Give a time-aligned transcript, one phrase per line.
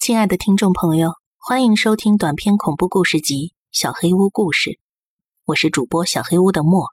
[0.00, 4.70] 亲爱的听众朋友，欢迎收听短篇恐怖故事集《小黑屋故事》，
[5.44, 6.86] 我是主播小黑屋的莫。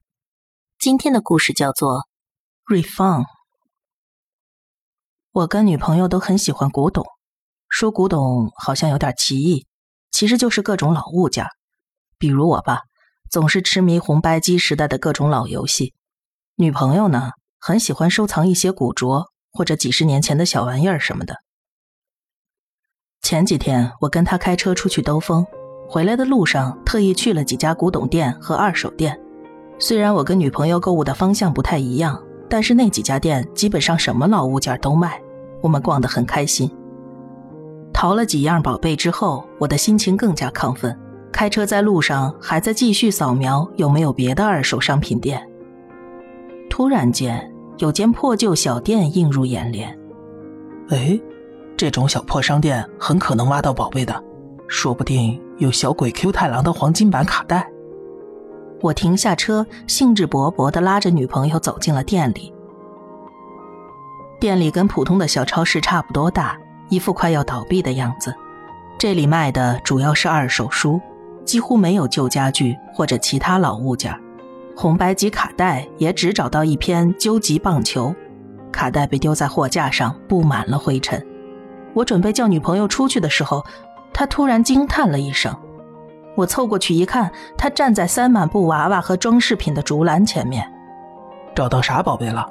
[0.77, 1.99] 今天的故事叫做
[2.65, 3.21] 《瑞放》。
[5.31, 7.05] 我跟女朋友都很喜欢古董，
[7.69, 9.65] 说古董好像有点奇异，
[10.11, 11.45] 其实就是各种老物件。
[12.17, 12.81] 比如我吧，
[13.31, 15.93] 总是痴迷红白机时代的各种老游戏；
[16.55, 21.37] 女朋友呢，很喜欢收藏一些古着或者几十年前的小玩意儿什么的。
[23.27, 25.45] 前几天我跟他开车出去兜风，
[25.89, 29.19] 回来的路上特意去了几家古董店和二手店。
[29.77, 32.17] 虽然我跟女朋友购物的方向不太一样，
[32.49, 35.21] 但是那几家店基本上什么老物件都卖，
[35.59, 36.71] 我们逛得很开心。
[37.93, 40.97] 淘了几样宝贝之后，我的心情更加亢奋。
[41.29, 45.45] 开车在路上还在继续扫描有没有别的二手商品店。
[46.69, 49.99] 突然间，有间破旧小店映入眼帘。
[50.91, 51.19] 哎。
[51.77, 54.23] 这种小破商店很可能挖到宝贝的，
[54.67, 57.69] 说不定有小鬼 Q 太郎的黄金版卡带。
[58.81, 62.51] 我停下车，兴致勃勃地拉着女朋友走进了店里。
[64.39, 66.57] 店里跟普通的小超市差不多大，
[66.89, 68.33] 一副快要倒闭的样子。
[68.97, 70.99] 这里卖的主要是二手书，
[71.45, 74.19] 几乎没有旧家具或者其他老物件。
[74.75, 78.09] 红白机卡带也只找到一篇《究极棒球》，
[78.71, 81.23] 卡带被丢在货架上，布满了灰尘。
[81.93, 83.65] 我准备叫女朋友出去的时候，
[84.13, 85.55] 她突然惊叹了一声。
[86.35, 90.71] 我凑过去一看，她站在塞满布娃娃和装饰品的竹篮前面。
[91.55, 92.47] 找到啥宝贝了？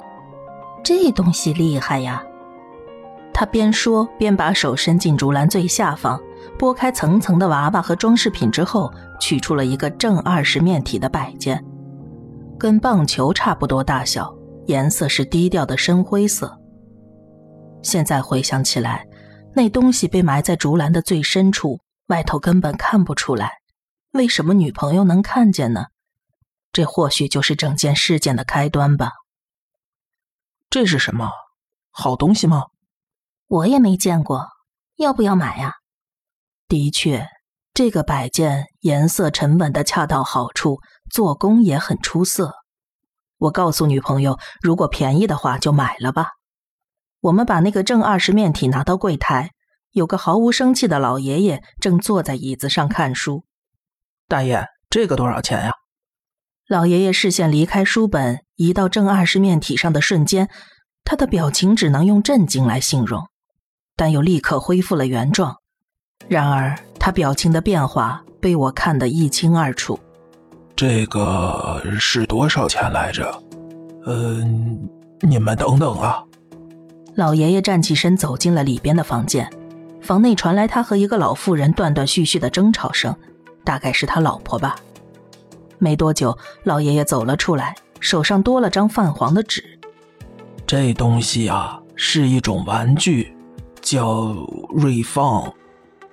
[0.83, 2.21] 这东西厉害呀！
[3.33, 6.19] 她边说边把手伸进竹篮最下方，
[6.59, 11.63] 拨开层层的娃娃和装饰品之后，取出了一个正二十面体的摆件，
[12.59, 16.53] 跟棒球差不多大小，颜色是低调的深灰色。
[17.81, 19.06] 现在回想起来。
[19.57, 23.53] 那东西被埋在竹篮的最深处，外头根本看不出来。
[24.11, 25.85] 为什么女朋友能看见呢？
[26.71, 29.13] 这或许就是整件事件的开端吧。
[30.69, 31.31] 这是什么？
[31.89, 32.65] 好东西吗？
[33.47, 34.47] 我也没见过，
[34.97, 35.73] 要不要买呀？
[36.67, 37.25] 的确，
[37.73, 42.53] 这个摆件颜色沉稳的恰到好处，做工也很出色。
[43.39, 46.33] 我告诉女朋友，如果便宜的话就买了吧。
[47.19, 49.51] 我们把那个正二十面体拿到柜台，
[49.97, 53.43] 有个毫无生气的老爷爷正坐在椅子上看书。
[54.27, 55.71] 大爷，这个多少钱呀？
[56.67, 60.49] 老爷爷视线离开书本，移到正二十面体上的瞬间，
[61.03, 63.23] 他的表情只能用震惊来形容，
[63.95, 65.55] 但又立刻恢复了原状。
[66.27, 69.99] 然而，他表情的变化被我看得一清二楚。
[70.75, 73.43] 这个是多少钱来着？
[74.05, 74.87] 嗯，
[75.21, 76.23] 你们等等啊。
[77.15, 79.49] 老爷爷站起身，走进了里边的房间。
[80.01, 83.15] 房内传来他和一个老妇人断断续续的争吵声，
[83.63, 84.75] 大概是他老婆吧。
[85.79, 89.63] 没多久，老爷爷走了出来，手上多了张泛黄的纸。
[90.65, 93.35] 这东西啊，是一种玩具，
[93.81, 94.33] 叫
[94.69, 95.53] 瑞放。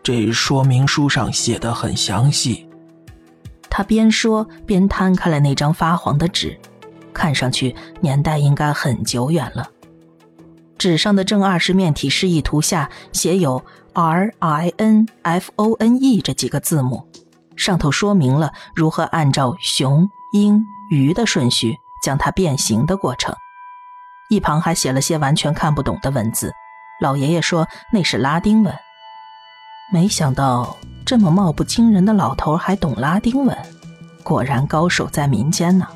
[0.03, 2.69] 这说明书上写的很详细。
[3.71, 6.59] 他边说边摊开了那张发黄的纸，
[7.13, 9.69] 看上去年代应该很久远了。
[10.85, 13.65] 纸上的正二十面体示意图下写有
[13.95, 17.09] R I N F O N E 这几个字母，
[17.57, 23.35] 上头说明了如何按照熊、鹰、鱼的顺序将它变形的过程。
[24.29, 26.53] 一旁还写了些完全看不懂的文字，
[27.01, 28.75] 老爷爷说那是拉丁文。
[29.91, 33.57] 没想到这么貌不惊人的老头还懂拉丁文，
[34.23, 35.87] 果然高手在民间呢。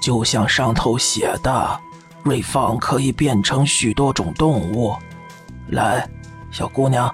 [0.00, 1.80] 就像上头写的。
[2.22, 4.94] 瑞放可以变成许多种动物。
[5.68, 6.08] 来，
[6.50, 7.12] 小姑娘，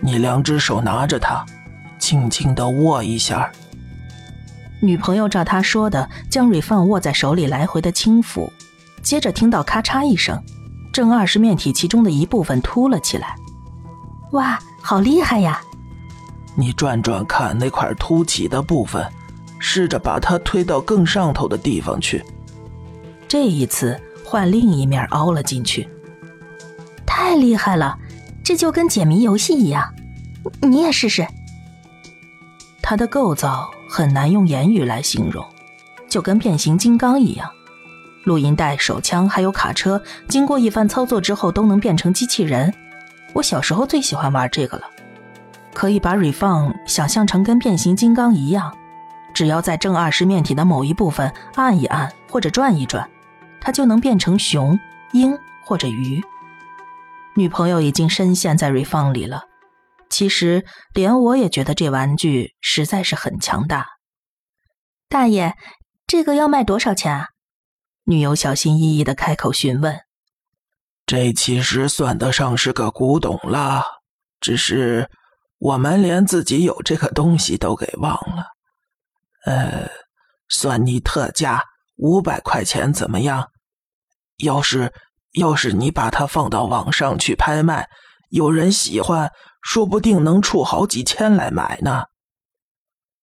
[0.00, 1.44] 你两只手拿着它，
[1.98, 3.50] 轻轻地握一下。
[4.80, 8.50] 女朋友照他说的，将瑞放握在手里来回的轻抚，
[9.02, 10.38] 接着听到咔嚓一声，
[10.92, 13.34] 正二十面体其中的一部分凸了起来。
[14.32, 15.60] 哇，好厉害呀！
[16.54, 19.10] 你转转看那块凸起的部分，
[19.58, 22.22] 试着把它推到更上头的地方去。
[23.26, 23.98] 这一次。
[24.24, 25.88] 换另一面凹了进去，
[27.04, 27.98] 太厉害了！
[28.42, 29.94] 这就跟解谜游戏一样，
[30.62, 31.26] 你也试试。
[32.82, 35.44] 它的构造很难用言语来形容，
[36.08, 37.48] 就跟变形金刚一样。
[38.24, 42.72] 录音带、手枪还有卡车，经过一番操作之后都能变成机器人。
[43.34, 44.84] 我小时候最喜欢玩这个了，
[45.72, 48.74] 可以把 refun 想象成跟变形金刚一样，
[49.34, 53.08] 只要在正二十面体的某一部分按一按或者转一转。
[53.64, 54.78] 它就能变成熊、
[55.12, 56.22] 鹰或者鱼。
[57.34, 59.44] 女朋友已经深陷在瑞放里了。
[60.10, 63.86] 其实连我也觉得这玩具实在是很强大。
[65.08, 65.54] 大爷，
[66.06, 67.28] 这个要卖多少钱啊？
[68.04, 69.98] 女友小心翼翼的开口询问。
[71.06, 73.82] 这其实算得上是个古董了，
[74.40, 75.10] 只是
[75.58, 78.44] 我们连自己有这个东西都给忘了。
[79.46, 79.88] 呃，
[80.48, 81.64] 算你特价
[81.96, 83.50] 五百块钱怎么样？
[84.38, 84.92] 要是
[85.32, 87.88] 要是你把它放到网上去拍卖，
[88.30, 89.30] 有人喜欢，
[89.62, 92.04] 说不定能出好几千来买呢。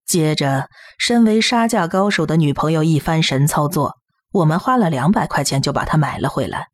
[0.06, 0.68] 接着，
[0.98, 3.96] 身为杀价高手的女朋友一番神操作，
[4.32, 6.68] 我们花了两百块钱就把它买了回来。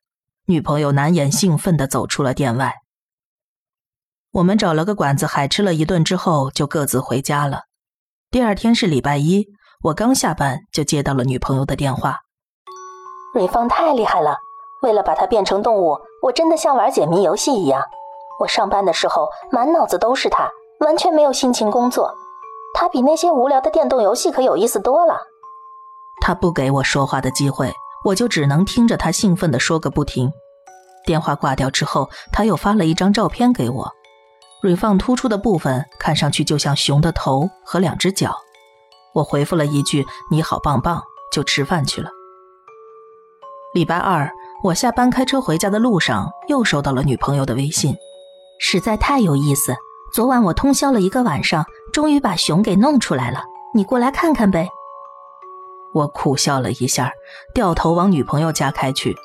[0.46, 2.74] 女朋友难掩兴奋的走出了店外。
[4.32, 7.62] 我们找了个馆子海吃了一顿之后，就各自回家了。
[8.32, 9.48] 第二天是礼拜一，
[9.82, 12.20] 我刚下班就接到了女朋友的电话。
[13.34, 14.38] 瑞芳太厉害了，
[14.82, 17.84] 为了把它变成动物，我真的像玩解谜游戏一样。
[18.40, 22.14] 我上班的时候满脑子都是它，完全没有心情工作。
[22.74, 25.20] 它比那些无聊的电动游戏可有意思多了。
[26.22, 27.74] 他不给我说话的机会，
[28.06, 30.32] 我就只能听着他兴奋地说个不停。
[31.06, 33.92] 电话挂掉之后，他又发了一张照片给我，
[34.62, 38.36] 蕊放突出的部分看上去就像熊的头和两只脚。
[39.14, 41.02] 我回复了一句“你好，棒棒”，
[41.32, 42.10] 就吃饭去了。
[43.78, 44.28] 礼拜二，
[44.64, 47.96] 我下班开车回家的路上，又收到了女朋友的微信，
[48.58, 49.76] 实在太有意思。
[50.12, 51.64] 昨晚我通宵了一个晚上，
[51.94, 53.44] 终于把熊给弄出来了，
[53.76, 54.68] 你过来看看呗。
[55.94, 57.12] 我苦笑了一下，
[57.54, 59.16] 掉头往女朋友家开去。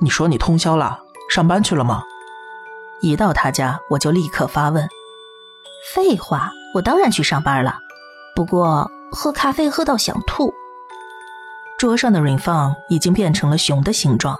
[0.00, 2.04] 你说你通宵了，上班去了吗？
[3.02, 4.88] 一到他家，我就立刻发问。
[5.92, 7.74] 废话，我当然去上班了，
[8.36, 10.54] 不过喝咖啡喝到想吐。
[11.80, 14.38] 桌上的 Rainfang 已经变成了熊的形状，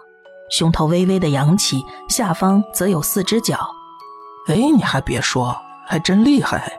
[0.50, 3.58] 胸头微微的扬起，下方则有四只脚。
[4.48, 5.56] 哎，你还别说，
[5.87, 6.70] 还真厉害！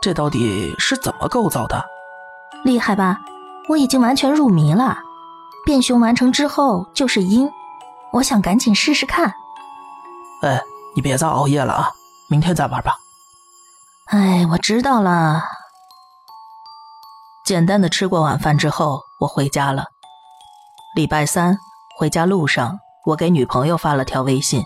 [0.00, 1.84] 这到底是怎么构造的？
[2.64, 3.18] 厉害吧？
[3.68, 4.96] 我已经完全入迷了。
[5.66, 7.46] 变熊完成之后就是鹰，
[8.14, 9.26] 我想赶紧试试看。
[10.40, 10.58] 哎，
[10.96, 11.90] 你别再熬夜了啊，
[12.30, 12.96] 明天再玩吧。
[14.06, 15.42] 哎，我知道了。
[17.44, 19.84] 简单的吃过晚饭之后，我回家了。
[20.96, 21.56] 礼拜三
[21.96, 24.64] 回家路上，我给女朋友发了条微信：“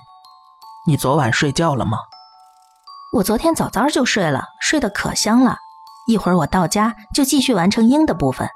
[0.88, 1.99] 你昨晚睡觉了吗
[3.12, 5.58] ？”“我昨天早早就睡了，睡得可香了。
[6.08, 8.49] 一会儿我到家就继续完成鹰的部分。”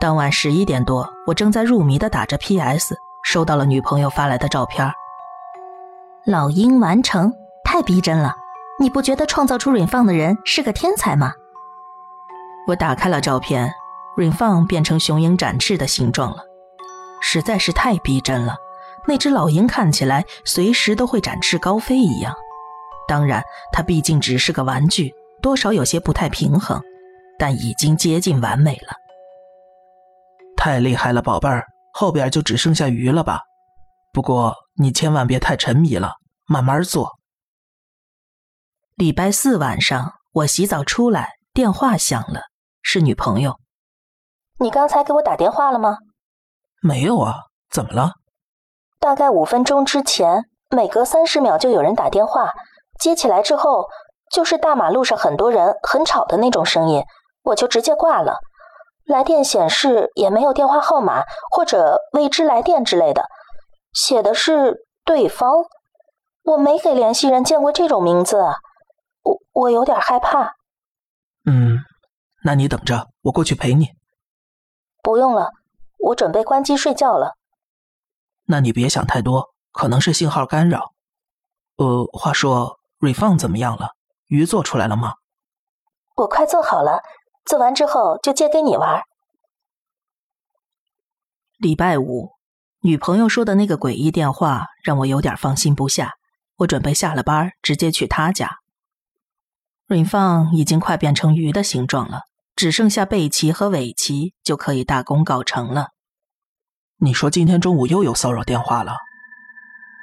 [0.00, 4.90] 当晚十一点多，我正在入迷的打着 PS，收到了女朋友发来的照片。
[6.24, 7.30] 老鹰完成，
[7.64, 8.34] 太逼真了！
[8.80, 11.32] 你不觉得创造出 Rainfang 的人是个天才吗？
[12.66, 13.70] 我打开了照片
[14.18, 16.42] ，Rainfang 变成雄鹰展翅的形状了，
[17.20, 18.56] 实在是太逼真了。
[19.06, 22.34] 那只老鹰看起来随时都会展翅高飞一样。
[23.06, 23.42] 当然，
[23.72, 26.82] 它毕竟只是个玩具，多少有些不太平衡，
[27.38, 28.92] 但已经接近完美了。
[30.56, 33.40] 太厉害了，宝贝儿，后边就只剩下鱼了吧？
[34.12, 36.14] 不过你千万别太沉迷了，
[36.46, 37.12] 慢慢做。
[38.96, 42.42] 礼拜四晚上，我洗澡出来，电话响了。
[42.82, 43.58] 是女朋友，
[44.60, 45.98] 你刚才给我打电话了吗？
[46.82, 47.34] 没有啊，
[47.70, 48.12] 怎么了？
[48.98, 52.52] 大概五分钟之前，每隔三十秒就有人打电话，
[52.98, 53.88] 接起来之后
[54.32, 57.04] 就是大马路上很多人很吵的那种声音，
[57.42, 58.38] 我就直接挂了。
[59.04, 63.26] 来电显示也没有电话号码或者未知来电之类的，
[63.92, 65.64] 写的是对方，
[66.42, 68.36] 我没给联系人见过这种名字，
[69.22, 70.54] 我我有点害怕。
[71.46, 71.78] 嗯。
[72.44, 73.88] 那你等着，我过去陪你。
[75.08, 75.54] 不用了，
[75.96, 77.38] 我准备关机睡觉了。
[78.44, 80.92] 那你别想太多，可能是信号干扰。
[81.76, 83.92] 呃，话说瑞放怎么样了？
[84.26, 85.14] 鱼做出来了吗？
[86.16, 87.00] 我快做好了，
[87.46, 89.00] 做完之后就借给你玩。
[91.56, 92.32] 礼拜五，
[92.80, 96.16] 女朋友说的那个诡异电话让我有点放心不下。
[96.56, 98.58] 我准备下了班直接去她家。
[99.86, 102.24] 瑞放已经快变成鱼的形状了。
[102.58, 105.90] 只剩下背鳍和尾鳍就可以大功告成了。
[106.96, 108.96] 你说今天中午又有骚扰电话了？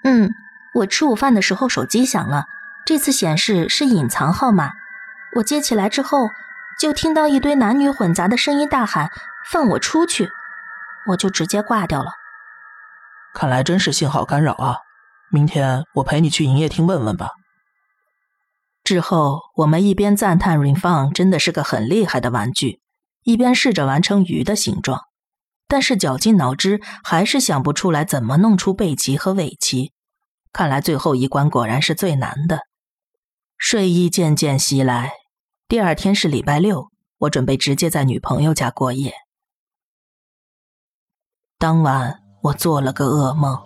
[0.05, 0.31] 嗯，
[0.73, 2.45] 我吃午饭的时候手机响了，
[2.85, 4.71] 这次显示是隐藏号码。
[5.35, 6.29] 我接起来之后，
[6.79, 9.11] 就听到一堆男女混杂的声音大喊
[9.51, 10.29] ：“放我出去！”
[11.11, 12.11] 我就直接挂掉了。
[13.33, 14.77] 看来真是信号干扰啊！
[15.29, 17.31] 明天我陪你去营业厅问问吧。
[18.85, 22.79] 之后，我们一边赞叹 Rainfang 真的是个很厉害的玩具，
[23.23, 25.01] 一边试着完成鱼的形状，
[25.67, 29.91] 但是绞尽脑汁还是想不出来怎么弄出背鳍和尾鳍。
[30.53, 32.59] 看来最后一关果然是最难的。
[33.57, 35.11] 睡意渐渐袭来，
[35.67, 39.15] 第二天是礼拜六，我准备直接在女朋友家过夜。
[41.57, 43.59] 当晚我做了个噩梦，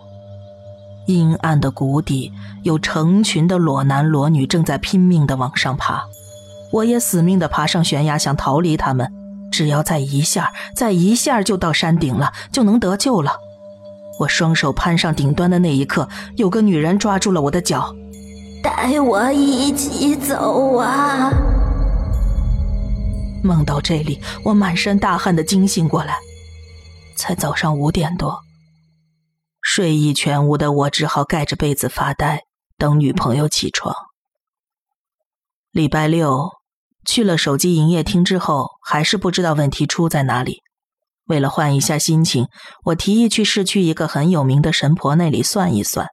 [1.06, 6.02] 阴暗的谷底有成群的裸男裸女正在拼命的往上爬，
[6.72, 9.10] 我也死命的爬上悬崖想逃离他们，
[9.50, 13.32] 只要再一下，再一下就到山顶了，就能得救了。
[14.20, 17.94] 我双手攀上顶端的那一刻，有个女人抓住了我的脚。
[18.62, 21.32] 带我一起走啊！
[23.42, 26.14] 梦到这里，我满身大汗的惊醒过来，
[27.16, 28.38] 才早上五点多，
[29.72, 32.40] 睡意全无的我只好盖着被子发呆，
[32.76, 33.94] 等女朋友起床。
[35.70, 36.50] 礼拜六
[37.04, 40.58] 去了手机营业厅之后，还是不知道问题出在哪里。
[41.26, 42.48] 为了换一下心情，
[42.86, 46.08] 我提议去市区一个很有名的神婆那里算一算。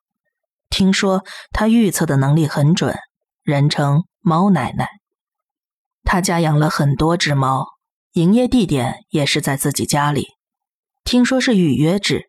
[0.70, 2.96] 听说他预测的能力很准，
[3.42, 4.88] 人称猫奶奶。
[6.04, 7.66] 他家养了很多只猫，
[8.12, 10.28] 营业地点也是在自己家里。
[11.04, 12.27] 听说是预约制，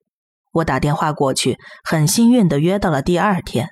[0.59, 3.69] 我打电话过去，很幸运的约到了第二天。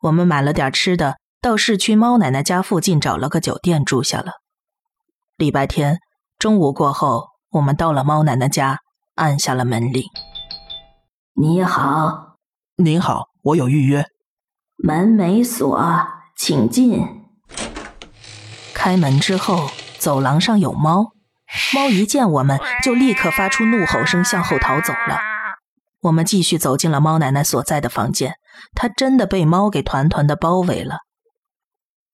[0.00, 4.32] 我们买了点吃的，到市区猫奶奶家附近找了个酒店住下了。
[5.36, 5.98] 礼拜天
[6.38, 8.78] 中午过后，我们到了猫奶奶家，
[9.16, 10.04] 按下了门铃。
[11.34, 12.36] 你好，
[12.76, 13.28] 您好。
[13.44, 14.04] 我有预约，
[14.76, 15.80] 门没锁，
[16.36, 17.02] 请进。
[18.74, 21.12] 开门之后，走廊上有猫，
[21.74, 25.27] 猫一见我们就立刻发出怒吼声，向后逃走了。
[26.00, 28.34] 我们继续走进了猫奶奶所在的房间，
[28.74, 30.98] 她真的被猫给团团的包围了。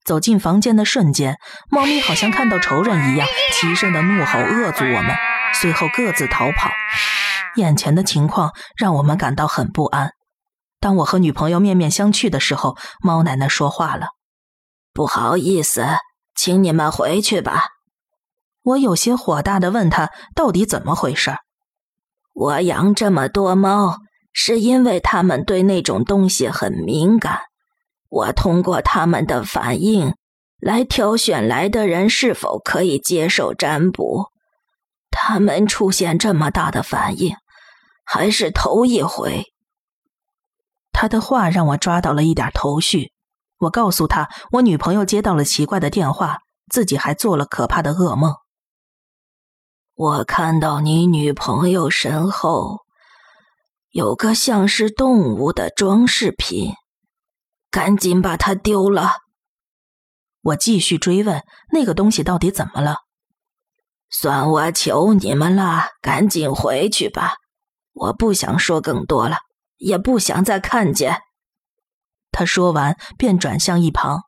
[0.04, 1.36] 走进房间的瞬间，
[1.70, 5.14] 猫咪好像看到仇人一样，齐声的怒吼恶阻我们，
[5.54, 6.70] 随后各自逃跑。
[7.56, 10.10] 眼前的情况让我们感到很不安。
[10.80, 14.08] 当我和女朋友面面相觑的时候，猫奶奶说话了
[14.92, 15.86] ：“不好意思，
[16.34, 17.68] 请你们回去吧。”
[18.62, 21.34] 我有些火大的问他：“到底怎么回事？”
[22.34, 23.98] 我养这么多猫，
[24.32, 27.38] 是因为它们对那种东西很敏感。
[28.08, 30.14] 我通过它们的反应
[30.60, 34.26] 来挑选来的人是否可以接受占卜。
[35.10, 37.36] 他们出现这么大的反应，
[38.04, 39.44] 还是头一回。
[40.92, 43.12] 他的话让我抓到了一点头绪。
[43.58, 46.38] 我告诉他，我女朋友接到了奇怪的电话，
[46.68, 48.34] 自己还做了可怕的噩梦。
[49.96, 52.80] 我看到你女朋友身后
[53.90, 56.72] 有个像是动物的装饰品，
[57.70, 59.12] 赶紧把它丢了。
[60.42, 62.96] 我继续追问，那个东西到底怎么了？
[64.10, 67.34] 算我求你们了，赶紧回去吧，
[67.92, 69.38] 我不想说更多了。
[69.76, 71.20] 也不想再看见。
[72.32, 74.22] 他说完，便转向一旁。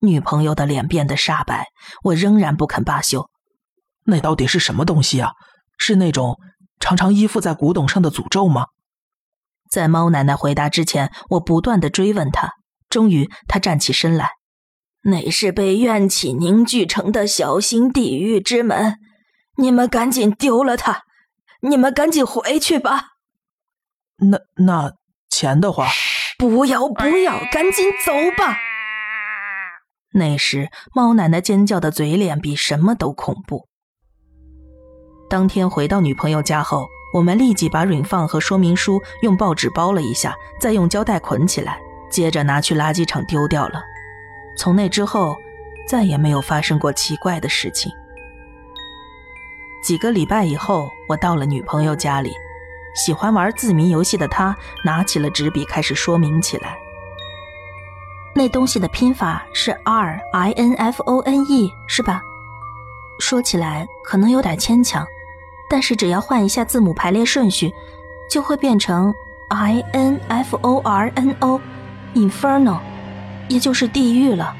[0.00, 1.66] 女朋友的脸变得煞白，
[2.02, 3.28] 我仍然不肯罢休。
[4.06, 5.32] 那到底是什么东西啊？
[5.78, 6.38] 是那种
[6.80, 8.66] 常常依附在古董上的诅咒吗？
[9.70, 12.52] 在猫奶奶回答之前，我不断的追问她。
[12.88, 14.30] 终于，她站起身来
[15.02, 18.94] ：“那是被怨气凝聚成的小型地狱之门，
[19.56, 21.02] 你们赶紧丢了它！
[21.62, 23.08] 你们赶紧回去吧。”
[24.30, 24.92] 那那
[25.28, 25.88] 钱的话，
[26.38, 28.56] 不要不要，赶紧走吧！
[30.12, 33.68] 那时猫奶奶尖叫的嘴脸比什么都恐怖。
[35.28, 43.82] 当天回到女朋友家后，我们立即把允放和说明书用报纸包了一下，再用胶带捆起来，接着拿去垃圾场丢掉了。
[44.56, 45.36] 从那之后，
[45.88, 47.90] 再也没有发生过奇怪的事情。
[49.82, 52.32] 几个礼拜以后，我到了女朋友家里。
[52.94, 56.78] 喜欢玩字谜游戏的他拿起了纸笔，开始说明起来。
[58.34, 62.22] 那东西的拼法是 R I N F O N E，是吧？
[63.20, 65.06] 说起来可能有点牵强，
[65.68, 67.72] 但是只要换一下字母排列顺序，
[68.30, 69.12] 就会变成
[69.48, 72.80] I N F O R N O，Inferno，
[73.48, 74.54] 也就是地狱了。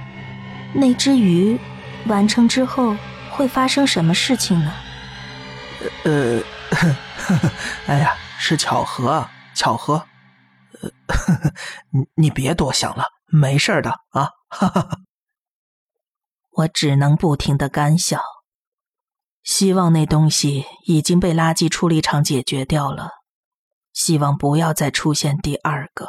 [0.72, 1.58] 那只鱼
[2.06, 2.96] 完成之后
[3.30, 4.72] 会发生什么事情呢？
[6.04, 6.88] 呃，呵
[7.38, 7.50] 呵
[7.86, 8.14] 哎呀。
[8.38, 10.06] 是巧合，巧合。
[10.82, 10.90] 呃，
[11.90, 14.28] 你你别多想了，没事的啊。
[14.50, 14.98] 哈哈哈。
[16.52, 18.20] 我只能不停的干笑，
[19.46, 23.10] 希望那东西已经被垃圾处理厂解决掉了，
[23.92, 26.08] 希望不要再出现第二个。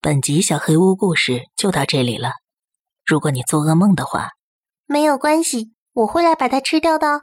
[0.00, 2.34] 本集小黑屋故事就到这里了。
[3.04, 4.30] 如果你做噩梦的话，
[4.86, 7.22] 没有关系，我会来把它吃掉的。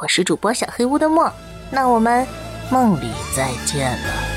[0.00, 1.32] 我是主播小黑屋的墨，
[1.72, 2.24] 那我们
[2.70, 4.33] 梦里再见了。